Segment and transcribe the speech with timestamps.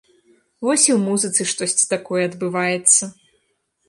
[0.67, 3.11] Вось і ў музыцы штосьці такое адбываецца.